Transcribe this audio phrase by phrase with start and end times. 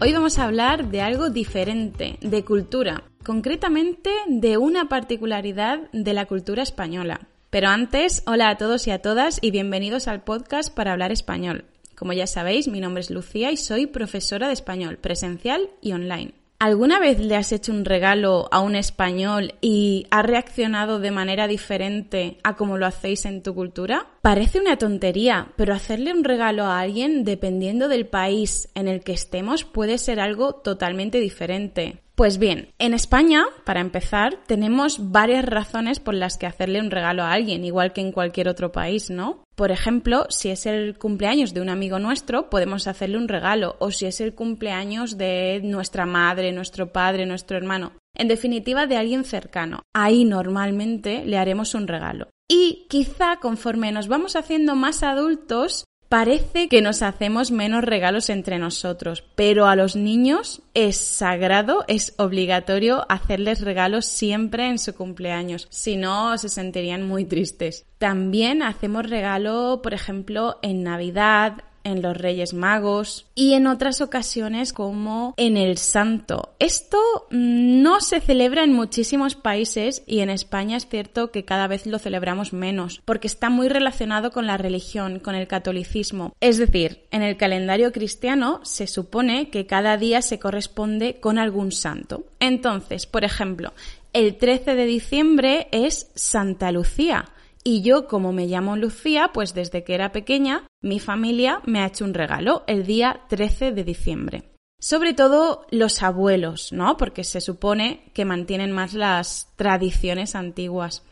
[0.00, 6.26] Hoy vamos a hablar de algo diferente, de cultura, concretamente de una particularidad de la
[6.26, 7.26] cultura española.
[7.50, 11.64] Pero antes, hola a todos y a todas y bienvenidos al podcast para hablar español.
[11.96, 16.32] Como ya sabéis, mi nombre es Lucía y soy profesora de español, presencial y online.
[16.60, 21.46] ¿Alguna vez le has hecho un regalo a un español y ha reaccionado de manera
[21.46, 24.08] diferente a como lo hacéis en tu cultura?
[24.22, 29.12] Parece una tontería, pero hacerle un regalo a alguien, dependiendo del país en el que
[29.12, 32.00] estemos, puede ser algo totalmente diferente.
[32.16, 37.22] Pues bien, en España, para empezar, tenemos varias razones por las que hacerle un regalo
[37.22, 39.44] a alguien, igual que en cualquier otro país, ¿no?
[39.58, 43.90] Por ejemplo, si es el cumpleaños de un amigo nuestro, podemos hacerle un regalo, o
[43.90, 47.90] si es el cumpleaños de nuestra madre, nuestro padre, nuestro hermano.
[48.14, 49.82] En definitiva, de alguien cercano.
[49.92, 52.28] Ahí normalmente le haremos un regalo.
[52.48, 58.58] Y quizá conforme nos vamos haciendo más adultos, Parece que nos hacemos menos regalos entre
[58.58, 65.68] nosotros, pero a los niños es sagrado, es obligatorio hacerles regalos siempre en su cumpleaños,
[65.70, 67.84] si no se sentirían muy tristes.
[67.98, 74.72] También hacemos regalo, por ejemplo, en Navidad, en los Reyes Magos y en otras ocasiones
[74.72, 76.54] como en el Santo.
[76.58, 76.98] Esto
[77.30, 81.98] no se celebra en muchísimos países y en España es cierto que cada vez lo
[81.98, 86.34] celebramos menos porque está muy relacionado con la religión, con el catolicismo.
[86.40, 91.72] Es decir, en el calendario cristiano se supone que cada día se corresponde con algún
[91.72, 92.24] santo.
[92.40, 93.72] Entonces, por ejemplo,
[94.12, 97.30] el 13 de diciembre es Santa Lucía
[97.68, 101.86] y yo, como me llamo Lucía, pues desde que era pequeña, mi familia me ha
[101.88, 104.44] hecho un regalo el día 13 de diciembre.
[104.80, 106.96] Sobre todo los abuelos, ¿no?
[106.96, 111.02] Porque se supone que mantienen más las tradiciones antiguas.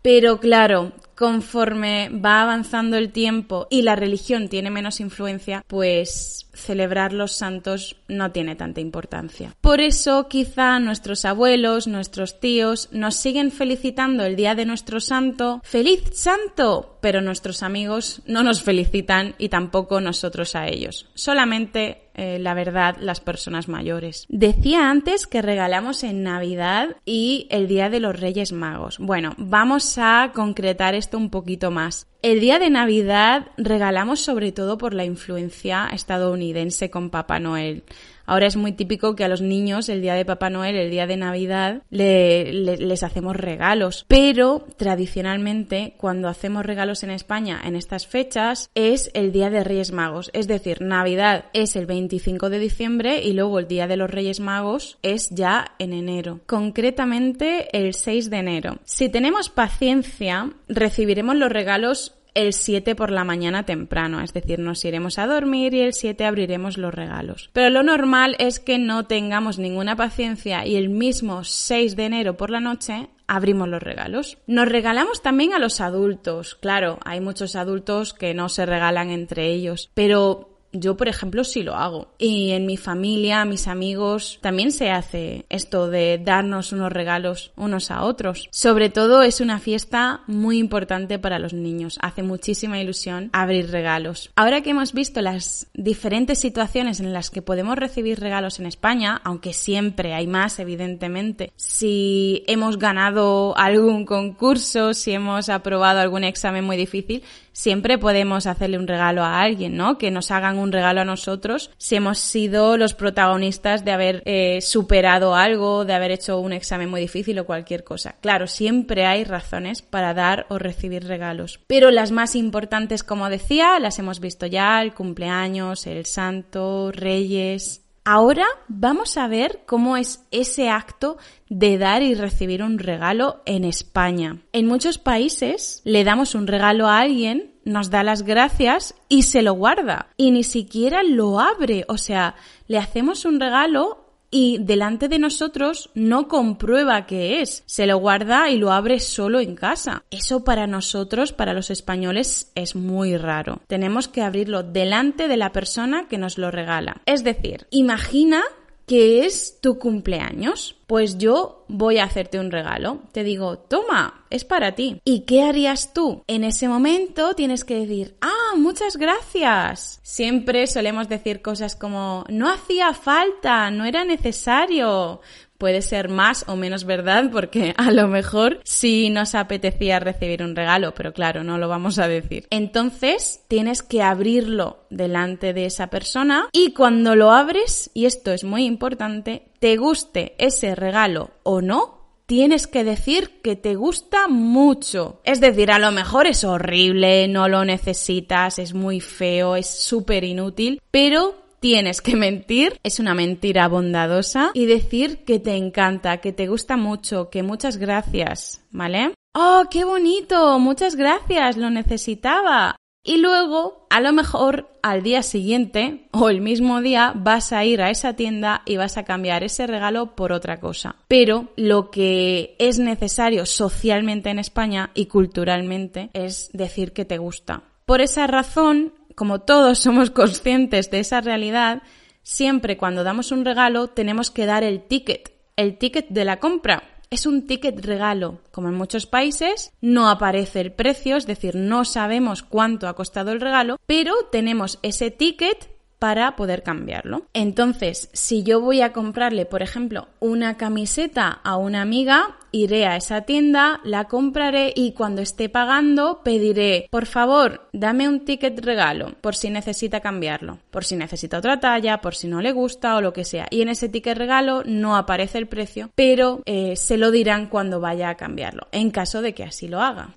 [0.00, 7.12] Pero claro, conforme va avanzando el tiempo y la religión tiene menos influencia, pues celebrar
[7.12, 9.52] los santos no tiene tanta importancia.
[9.60, 15.60] Por eso quizá nuestros abuelos, nuestros tíos nos siguen felicitando el día de nuestro santo,
[15.64, 21.08] feliz santo, pero nuestros amigos no nos felicitan y tampoco nosotros a ellos.
[21.14, 24.26] Solamente eh, la verdad, las personas mayores.
[24.28, 28.98] Decía antes que regalamos en Navidad y el Día de los Reyes Magos.
[28.98, 32.08] Bueno, vamos a concretar esto un poquito más.
[32.20, 37.84] El día de Navidad regalamos sobre todo por la influencia estadounidense con Papá Noel.
[38.28, 41.06] Ahora es muy típico que a los niños el día de Papá Noel, el día
[41.06, 44.04] de Navidad, les hacemos regalos.
[44.06, 49.92] Pero tradicionalmente, cuando hacemos regalos en España en estas fechas, es el día de Reyes
[49.92, 50.30] Magos.
[50.34, 54.40] Es decir, Navidad es el 25 de diciembre y luego el día de los Reyes
[54.40, 56.40] Magos es ya en enero.
[56.46, 58.78] Concretamente el 6 de enero.
[58.84, 64.84] Si tenemos paciencia, recibiremos los regalos el 7 por la mañana temprano, es decir, nos
[64.84, 67.50] iremos a dormir y el 7 abriremos los regalos.
[67.52, 72.36] Pero lo normal es que no tengamos ninguna paciencia y el mismo 6 de enero
[72.36, 74.38] por la noche abrimos los regalos.
[74.46, 76.54] Nos regalamos también a los adultos.
[76.54, 81.62] Claro, hay muchos adultos que no se regalan entre ellos, pero yo, por ejemplo, sí
[81.62, 82.08] lo hago.
[82.18, 87.90] Y en mi familia, mis amigos, también se hace esto de darnos unos regalos unos
[87.90, 88.48] a otros.
[88.50, 91.98] Sobre todo es una fiesta muy importante para los niños.
[92.00, 94.30] Hace muchísima ilusión abrir regalos.
[94.36, 99.20] Ahora que hemos visto las diferentes situaciones en las que podemos recibir regalos en España,
[99.24, 106.64] aunque siempre hay más, evidentemente, si hemos ganado algún concurso, si hemos aprobado algún examen
[106.64, 109.98] muy difícil, siempre podemos hacerle un regalo a alguien, ¿no?
[109.98, 114.60] Que nos hagan un regalo a nosotros si hemos sido los protagonistas de haber eh,
[114.60, 118.16] superado algo, de haber hecho un examen muy difícil o cualquier cosa.
[118.20, 121.60] Claro, siempre hay razones para dar o recibir regalos.
[121.66, 127.87] Pero las más importantes, como decía, las hemos visto ya, el cumpleaños, el santo, reyes,
[128.10, 131.18] Ahora vamos a ver cómo es ese acto
[131.50, 134.38] de dar y recibir un regalo en España.
[134.54, 139.42] En muchos países le damos un regalo a alguien, nos da las gracias y se
[139.42, 140.08] lo guarda.
[140.16, 141.84] Y ni siquiera lo abre.
[141.86, 142.34] O sea,
[142.66, 148.50] le hacemos un regalo y delante de nosotros no comprueba qué es, se lo guarda
[148.50, 150.04] y lo abre solo en casa.
[150.10, 153.60] Eso para nosotros, para los españoles, es muy raro.
[153.66, 157.02] Tenemos que abrirlo delante de la persona que nos lo regala.
[157.06, 158.42] Es decir, imagina
[158.88, 160.74] que es tu cumpleaños.
[160.86, 163.02] Pues yo voy a hacerte un regalo.
[163.12, 165.00] Te digo, toma, es para ti.
[165.04, 166.24] ¿Y qué harías tú?
[166.26, 170.00] En ese momento tienes que decir, ah, muchas gracias.
[170.02, 175.20] Siempre solemos decir cosas como, no hacía falta, no era necesario.
[175.58, 180.56] Puede ser más o menos verdad porque a lo mejor sí nos apetecía recibir un
[180.56, 182.46] regalo, pero claro, no lo vamos a decir.
[182.50, 188.44] Entonces tienes que abrirlo delante de esa persona y cuando lo abres, y esto es
[188.44, 195.20] muy importante, te guste ese regalo o no, tienes que decir que te gusta mucho.
[195.24, 200.24] Es decir, a lo mejor es horrible, no lo necesitas, es muy feo, es súper
[200.24, 206.32] inútil, pero tienes que mentir, es una mentira bondadosa, y decir que te encanta, que
[206.32, 209.12] te gusta mucho, que muchas gracias, ¿vale?
[209.34, 210.58] ¡Oh, qué bonito!
[210.58, 212.76] Muchas gracias, lo necesitaba.
[213.04, 217.80] Y luego, a lo mejor al día siguiente o el mismo día vas a ir
[217.80, 220.96] a esa tienda y vas a cambiar ese regalo por otra cosa.
[221.08, 227.62] Pero lo que es necesario socialmente en España y culturalmente es decir que te gusta.
[227.86, 231.82] Por esa razón, como todos somos conscientes de esa realidad,
[232.22, 236.84] siempre cuando damos un regalo tenemos que dar el ticket, el ticket de la compra
[237.10, 238.38] es un ticket regalo.
[238.52, 243.32] Como en muchos países, no aparece el precio, es decir, no sabemos cuánto ha costado
[243.32, 245.68] el regalo, pero tenemos ese ticket
[245.98, 247.26] para poder cambiarlo.
[247.34, 252.96] Entonces, si yo voy a comprarle, por ejemplo, una camiseta a una amiga, iré a
[252.96, 259.14] esa tienda, la compraré y cuando esté pagando pediré, por favor, dame un ticket regalo
[259.20, 263.00] por si necesita cambiarlo, por si necesita otra talla, por si no le gusta o
[263.00, 263.46] lo que sea.
[263.50, 267.80] Y en ese ticket regalo no aparece el precio, pero eh, se lo dirán cuando
[267.80, 270.14] vaya a cambiarlo, en caso de que así lo haga.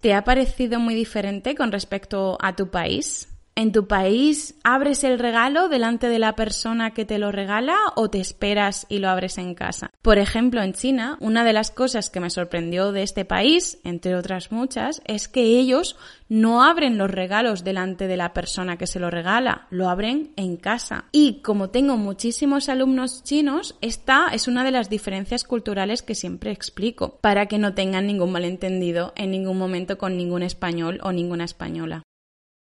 [0.00, 3.28] ¿Te ha parecido muy diferente con respecto a tu país?
[3.58, 8.08] ¿En tu país abres el regalo delante de la persona que te lo regala o
[8.08, 9.90] te esperas y lo abres en casa?
[10.00, 14.14] Por ejemplo, en China, una de las cosas que me sorprendió de este país, entre
[14.14, 15.96] otras muchas, es que ellos
[16.28, 20.56] no abren los regalos delante de la persona que se lo regala, lo abren en
[20.56, 21.06] casa.
[21.10, 26.52] Y como tengo muchísimos alumnos chinos, esta es una de las diferencias culturales que siempre
[26.52, 31.42] explico, para que no tengan ningún malentendido en ningún momento con ningún español o ninguna
[31.42, 32.04] española.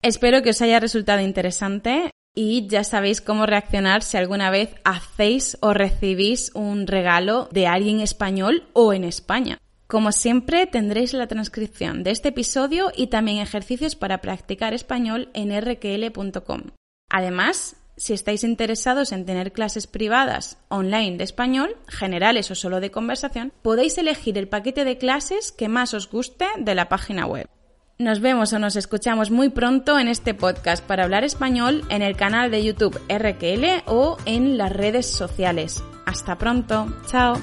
[0.07, 5.59] Espero que os haya resultado interesante y ya sabéis cómo reaccionar si alguna vez hacéis
[5.61, 9.59] o recibís un regalo de alguien español o en España.
[9.89, 15.51] Como siempre, tendréis la transcripción de este episodio y también ejercicios para practicar español en
[15.61, 16.71] rql.com.
[17.11, 22.93] Además, si estáis interesados en tener clases privadas online de español, generales o solo de
[22.93, 27.49] conversación, podéis elegir el paquete de clases que más os guste de la página web.
[27.99, 32.15] Nos vemos o nos escuchamos muy pronto en este podcast para hablar español en el
[32.15, 35.83] canal de YouTube RQL o en las redes sociales.
[36.05, 36.95] Hasta pronto.
[37.07, 37.37] Chao.